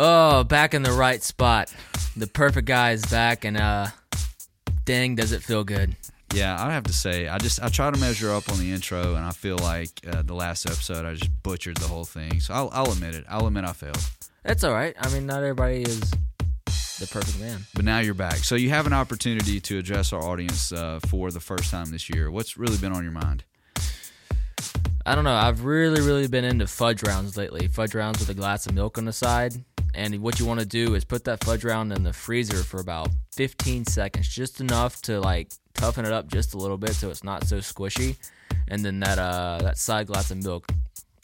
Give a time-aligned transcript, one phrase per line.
[0.00, 1.74] Oh, back in the right spot.
[2.16, 3.88] The perfect guy is back, and uh,
[4.84, 5.96] dang, does it feel good.
[6.32, 9.16] Yeah, I have to say, I just I try to measure up on the intro,
[9.16, 12.38] and I feel like uh, the last episode I just butchered the whole thing.
[12.38, 13.24] So I'll, I'll admit it.
[13.28, 13.98] I'll admit I failed.
[14.44, 14.94] That's all right.
[15.00, 16.00] I mean, not everybody is
[17.00, 17.58] the perfect man.
[17.74, 21.32] But now you're back, so you have an opportunity to address our audience uh, for
[21.32, 22.30] the first time this year.
[22.30, 23.42] What's really been on your mind?
[25.04, 25.34] I don't know.
[25.34, 27.66] I've really, really been into fudge rounds lately.
[27.66, 29.54] Fudge rounds with a glass of milk on the side.
[29.94, 32.80] And what you want to do is put that fudge round in the freezer for
[32.80, 37.10] about 15 seconds, just enough to like toughen it up just a little bit so
[37.10, 38.16] it's not so squishy.
[38.68, 40.66] And then that uh that side glass of milk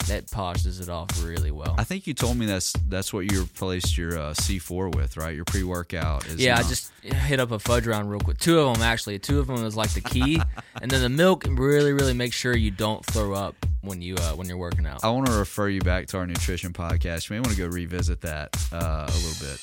[0.07, 1.75] that polishes it off really well.
[1.77, 5.35] I think you told me that's that's what you replaced your uh, C4 with, right?
[5.35, 8.37] Your pre-workout is yeah, not- I just hit up a fudge round real quick.
[8.37, 9.19] Two of them actually.
[9.19, 10.39] Two of them is like the key,
[10.81, 14.31] and then the milk really, really make sure you don't throw up when you uh,
[14.33, 15.03] when you're working out.
[15.03, 17.29] I want to refer you back to our nutrition podcast.
[17.29, 19.59] You may want to go revisit that uh, a little bit.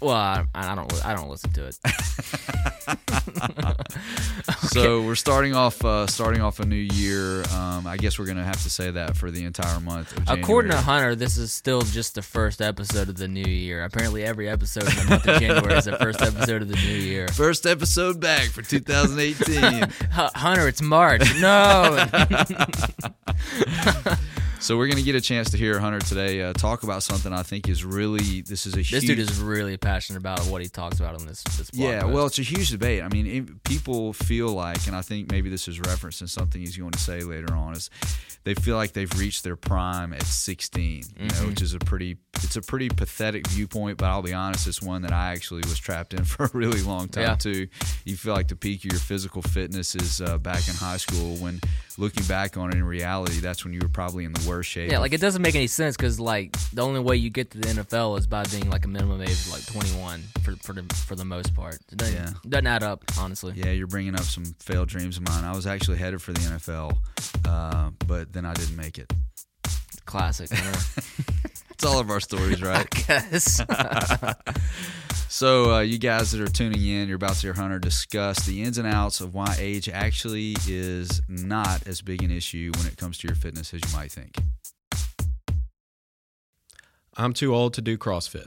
[0.00, 1.78] Well, I, I don't I don't listen to it.
[4.68, 7.44] So we're starting off uh, starting off a new year.
[7.54, 10.16] Um, I guess we're gonna have to say that for the entire month.
[10.16, 13.84] Of According to Hunter, this is still just the first episode of the new year.
[13.84, 16.96] Apparently, every episode in the month of January is the first episode of the new
[16.98, 17.28] year.
[17.28, 19.88] first episode back for 2018.
[20.10, 21.22] Hunter, it's March.
[21.40, 22.04] No.
[24.64, 27.42] so we're gonna get a chance to hear Hunter today uh, talk about something I
[27.42, 30.68] think is really this is a this huge dude is really passionate about what he
[30.68, 32.12] talks about on this this Yeah, post.
[32.14, 33.02] well, it's a huge debate.
[33.02, 36.76] I mean, it, people feel like, and I think maybe this is referencing something he's
[36.78, 37.90] going to say later on, is
[38.44, 42.16] they feel like they've reached their prime at 16, you know, which is a pretty,
[42.42, 43.98] it's a pretty pathetic viewpoint.
[43.98, 46.82] But I'll be honest, it's one that I actually was trapped in for a really
[46.82, 47.34] long time Yeah.
[47.36, 47.68] too.
[48.04, 51.36] You feel like the peak of your physical fitness is uh, back in high school.
[51.36, 51.60] When
[51.98, 54.90] looking back on it in reality, that's when you were probably in the worst shape.
[54.90, 57.58] Yeah, like it doesn't make any sense because like the only way you get to
[57.58, 60.82] the NFL is by being like a minimum age of like 21 for for the
[61.06, 61.76] for the most part.
[61.90, 62.30] It doesn't, Yeah.
[62.48, 63.54] doesn't add up, honestly.
[63.56, 65.44] Yeah, you're bringing up some failed dreams of mine.
[65.44, 66.96] I was actually headed for the NFL,
[67.46, 69.12] uh, but then I didn't make it.
[70.06, 70.48] Classic.
[70.52, 70.74] I.
[71.74, 72.88] It's all of our stories, right?
[73.08, 73.60] Guess.
[75.34, 78.62] so, uh, you guys that are tuning in, you're about to hear Hunter discuss the
[78.62, 82.96] ins and outs of why age actually is not as big an issue when it
[82.96, 84.36] comes to your fitness as you might think.
[87.16, 88.46] I'm too old to do CrossFit.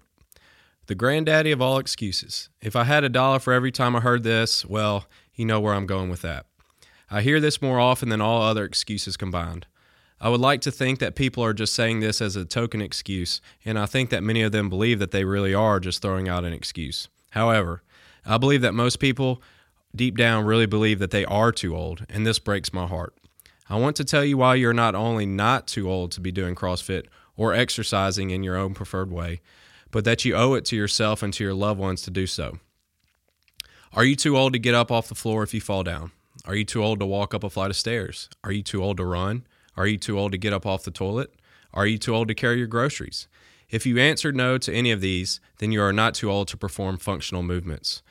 [0.85, 2.47] The granddaddy of all excuses.
[2.61, 5.73] If I had a dollar for every time I heard this, well, you know where
[5.73, 6.45] I'm going with that.
[7.11, 9.67] I hear this more often than all other excuses combined.
[10.19, 13.39] I would like to think that people are just saying this as a token excuse,
[13.63, 16.43] and I think that many of them believe that they really are just throwing out
[16.43, 17.07] an excuse.
[17.31, 17.83] However,
[18.25, 19.41] I believe that most people
[19.95, 23.15] deep down really believe that they are too old, and this breaks my heart.
[23.69, 26.55] I want to tell you why you're not only not too old to be doing
[26.55, 29.41] CrossFit or exercising in your own preferred way,
[29.91, 32.59] but that you owe it to yourself and to your loved ones to do so.
[33.93, 36.11] Are you too old to get up off the floor if you fall down?
[36.45, 38.29] Are you too old to walk up a flight of stairs?
[38.43, 39.45] Are you too old to run?
[39.77, 41.33] Are you too old to get up off the toilet?
[41.73, 43.27] Are you too old to carry your groceries?
[43.69, 46.57] If you answered no to any of these, then you are not too old to
[46.57, 48.01] perform functional movements.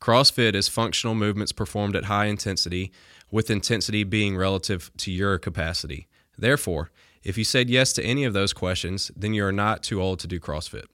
[0.00, 2.90] CrossFit is functional movements performed at high intensity,
[3.30, 6.08] with intensity being relative to your capacity.
[6.36, 6.90] Therefore,
[7.22, 10.18] if you said yes to any of those questions, then you are not too old
[10.20, 10.86] to do CrossFit.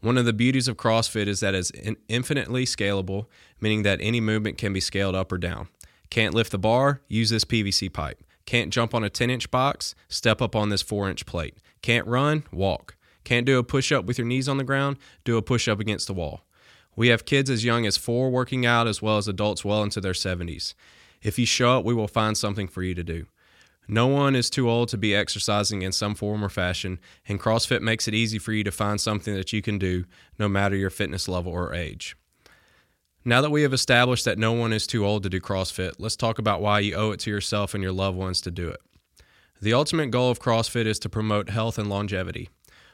[0.00, 1.72] One of the beauties of CrossFit is that it's
[2.08, 3.26] infinitely scalable,
[3.60, 5.68] meaning that any movement can be scaled up or down.
[6.10, 7.00] Can't lift the bar?
[7.08, 8.22] Use this PVC pipe.
[8.46, 9.94] Can't jump on a 10 inch box?
[10.08, 11.56] Step up on this 4 inch plate.
[11.82, 12.44] Can't run?
[12.52, 12.96] Walk.
[13.24, 14.98] Can't do a push up with your knees on the ground?
[15.24, 16.42] Do a push up against the wall.
[16.94, 20.00] We have kids as young as four working out, as well as adults well into
[20.00, 20.74] their 70s.
[21.22, 23.26] If you show up, we will find something for you to do.
[23.88, 26.98] No one is too old to be exercising in some form or fashion,
[27.28, 30.06] and CrossFit makes it easy for you to find something that you can do
[30.38, 32.16] no matter your fitness level or age.
[33.28, 36.14] Now that we have established that no one is too old to do CrossFit, let's
[36.14, 38.80] talk about why you owe it to yourself and your loved ones to do it.
[39.60, 42.50] The ultimate goal of CrossFit is to promote health and longevity.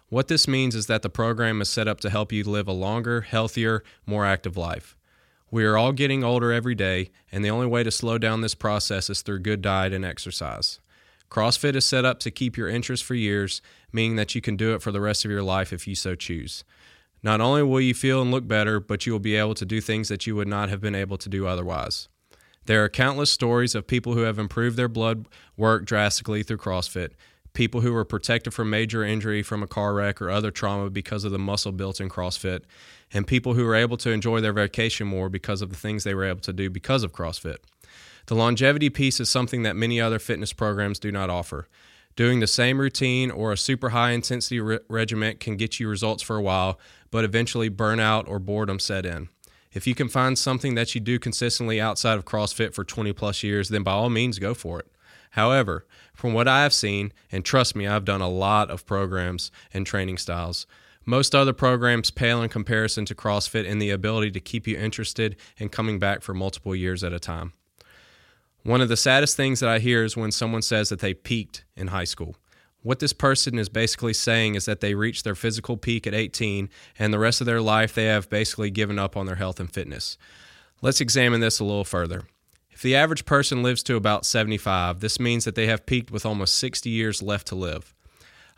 [0.08, 2.72] What this means is that the program is set up to help you live a
[2.72, 4.96] longer, healthier, more active life.
[5.50, 8.54] We are all getting older every day, and the only way to slow down this
[8.54, 10.80] process is through good diet and exercise.
[11.30, 13.60] CrossFit is set up to keep your interest for years,
[13.92, 16.14] meaning that you can do it for the rest of your life if you so
[16.14, 16.64] choose.
[17.22, 19.80] Not only will you feel and look better, but you will be able to do
[19.80, 22.08] things that you would not have been able to do otherwise.
[22.66, 25.26] There are countless stories of people who have improved their blood
[25.56, 27.10] work drastically through CrossFit,
[27.54, 31.24] people who were protected from major injury from a car wreck or other trauma because
[31.24, 32.62] of the muscle built in CrossFit,
[33.12, 36.14] and people who were able to enjoy their vacation more because of the things they
[36.14, 37.58] were able to do because of CrossFit.
[38.26, 41.68] The longevity piece is something that many other fitness programs do not offer.
[42.14, 46.22] Doing the same routine or a super high intensity re- regiment can get you results
[46.22, 46.78] for a while,
[47.10, 49.28] but eventually burnout or boredom set in.
[49.72, 53.42] If you can find something that you do consistently outside of CrossFit for 20 plus
[53.42, 54.86] years, then by all means go for it.
[55.30, 59.50] However, from what I have seen, and trust me, I've done a lot of programs
[59.72, 60.66] and training styles,
[61.06, 65.36] most other programs pale in comparison to CrossFit in the ability to keep you interested
[65.58, 67.54] and coming back for multiple years at a time.
[68.64, 71.64] One of the saddest things that I hear is when someone says that they peaked
[71.76, 72.36] in high school.
[72.82, 76.68] What this person is basically saying is that they reached their physical peak at 18
[76.98, 79.72] and the rest of their life they have basically given up on their health and
[79.72, 80.16] fitness.
[80.80, 82.22] Let's examine this a little further.
[82.70, 86.24] If the average person lives to about 75, this means that they have peaked with
[86.24, 87.94] almost 60 years left to live.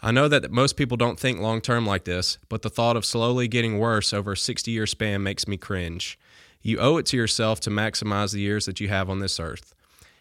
[0.02, 3.06] I know that most people don't think long term like this, but the thought of
[3.06, 6.18] slowly getting worse over a 60 year span makes me cringe.
[6.60, 9.74] You owe it to yourself to maximize the years that you have on this earth.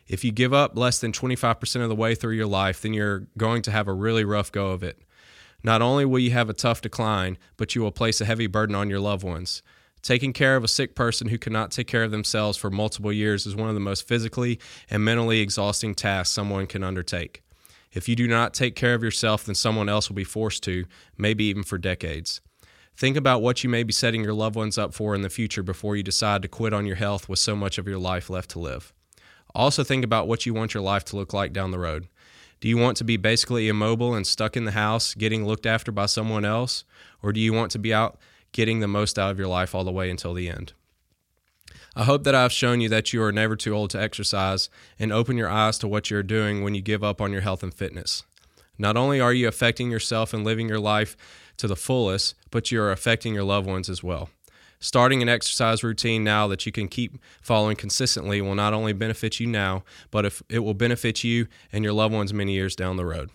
[0.08, 3.28] If you give up less than 25% of the way through your life, then you're
[3.38, 5.00] going to have a really rough go of it.
[5.64, 8.76] Not only will you have a tough decline, but you will place a heavy burden
[8.76, 9.64] on your loved ones.
[10.02, 13.46] Taking care of a sick person who cannot take care of themselves for multiple years
[13.46, 14.60] is one of the most physically
[14.90, 17.42] and mentally exhausting tasks someone can undertake.
[17.94, 20.86] If you do not take care of yourself, then someone else will be forced to,
[21.18, 22.42] maybe even for decades.
[22.98, 25.64] Think about what you may be setting your loved ones up for in the future
[25.64, 28.50] before you decide to quit on your health with so much of your life left
[28.52, 28.94] to live.
[29.56, 32.08] Also, think about what you want your life to look like down the road.
[32.60, 35.92] Do you want to be basically immobile and stuck in the house, getting looked after
[35.92, 36.86] by someone else?
[37.22, 38.18] Or do you want to be out
[38.52, 40.74] getting the most out of your life all the way until the end?
[41.96, 45.12] I hope that I've shown you that you are never too old to exercise and
[45.12, 47.74] open your eyes to what you're doing when you give up on your health and
[47.74, 48.24] fitness.
[48.78, 51.16] Not only are you affecting yourself and living your life
[51.58, 54.30] to the fullest, but you are affecting your loved ones as well.
[54.84, 59.40] Starting an exercise routine now that you can keep following consistently will not only benefit
[59.40, 59.82] you now,
[60.12, 63.30] but if it will benefit you and your loved ones many years down the road.